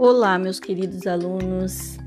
[0.00, 1.98] Olá, meus queridos alunos.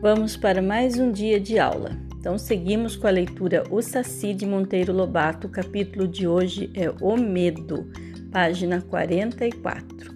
[0.00, 1.98] Vamos para mais um dia de aula.
[2.16, 5.48] Então, seguimos com a leitura O Saci de Monteiro Lobato.
[5.48, 7.90] O capítulo de hoje é O Medo,
[8.30, 10.14] página 44.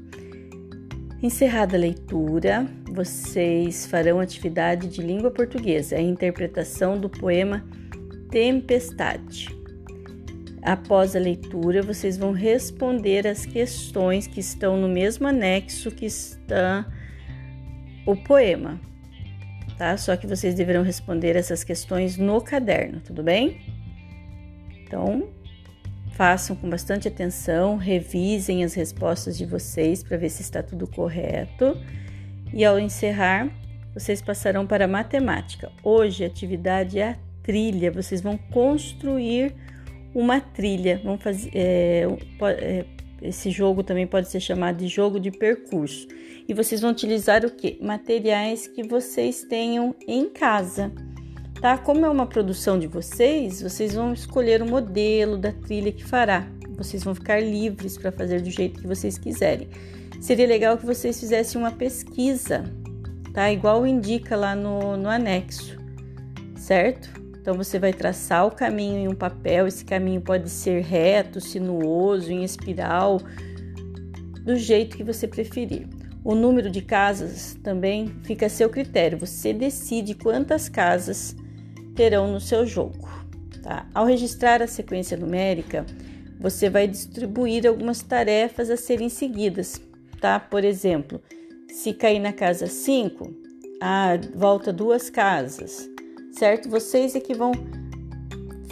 [1.20, 7.64] Encerrada a leitura, vocês farão atividade de língua portuguesa, a interpretação do poema
[8.30, 9.48] Tempestade.
[10.62, 16.86] Após a leitura, vocês vão responder as questões que estão no mesmo anexo que está
[18.06, 18.80] o poema,
[19.78, 19.96] tá?
[19.96, 23.60] Só que vocês deverão responder essas questões no caderno, tudo bem?
[24.82, 25.28] Então,
[26.12, 31.76] façam com bastante atenção, revisem as respostas de vocês para ver se está tudo correto.
[32.52, 33.48] E ao encerrar,
[33.94, 35.70] vocês passarão para matemática.
[35.82, 39.54] Hoje a atividade é a trilha, vocês vão construir
[40.14, 41.00] uma trilha.
[41.02, 42.06] Vamos fazer, é,
[42.58, 42.84] é,
[43.22, 46.08] esse jogo também pode ser chamado de jogo de percurso.
[46.48, 47.78] E vocês vão utilizar o que?
[47.80, 50.92] Materiais que vocês tenham em casa.
[51.60, 51.78] Tá?
[51.78, 56.48] Como é uma produção de vocês, vocês vão escolher o modelo da trilha que fará.
[56.76, 59.68] Vocês vão ficar livres para fazer do jeito que vocês quiserem.
[60.20, 62.64] Seria legal que vocês fizessem uma pesquisa,
[63.32, 63.52] tá?
[63.52, 65.78] Igual indica lá no, no anexo,
[66.56, 67.21] certo?
[67.42, 72.30] Então você vai traçar o caminho em um papel, esse caminho pode ser reto, sinuoso,
[72.30, 73.20] em espiral,
[74.44, 75.88] do jeito que você preferir.
[76.22, 79.18] O número de casas também fica a seu critério.
[79.18, 81.34] Você decide quantas casas
[81.96, 83.08] terão no seu jogo.
[83.60, 83.88] Tá?
[83.92, 85.84] Ao registrar a sequência numérica,
[86.38, 89.80] você vai distribuir algumas tarefas a serem seguidas.
[90.20, 90.38] Tá?
[90.38, 91.20] Por exemplo,
[91.68, 93.34] se cair na casa 5,
[93.80, 95.91] ah, volta duas casas
[96.32, 96.68] certo?
[96.68, 97.52] Vocês é que vão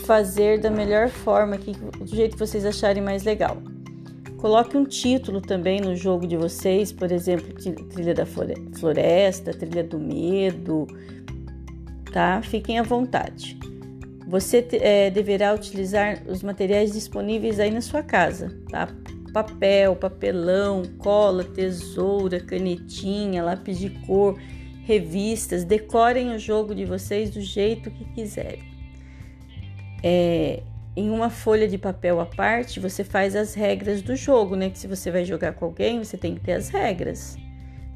[0.04, 3.58] fazer da melhor forma, que, do jeito que vocês acharem mais legal.
[4.38, 7.52] Coloque um título também no jogo de vocês, por exemplo,
[7.90, 10.86] Trilha da Floresta, Trilha do Medo,
[12.10, 12.40] tá?
[12.42, 13.58] Fiquem à vontade.
[14.26, 18.88] Você é, deverá utilizar os materiais disponíveis aí na sua casa, tá?
[19.32, 24.38] Papel, papelão, cola, tesoura, canetinha, lápis de cor
[24.84, 28.62] revistas, decorem o jogo de vocês do jeito que quiserem.
[30.02, 30.62] É,
[30.96, 34.70] em uma folha de papel à parte, você faz as regras do jogo, né?
[34.70, 37.36] Que se você vai jogar com alguém, você tem que ter as regras.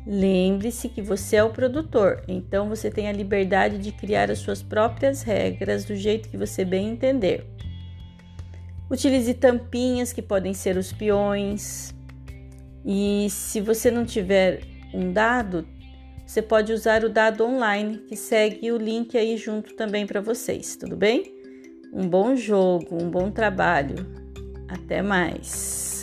[0.06, 4.62] Lembre-se que você é o produtor, então você tem a liberdade de criar as suas
[4.62, 7.46] próprias regras do jeito que você bem entender.
[8.90, 11.94] Utilize tampinhas que podem ser os peões.
[12.84, 14.60] E se você não tiver
[14.92, 15.66] um dado,
[16.26, 20.76] você pode usar o dado online, que segue o link aí junto também para vocês,
[20.76, 21.34] tudo bem?
[21.92, 23.96] Um bom jogo, um bom trabalho.
[24.68, 25.93] Até mais!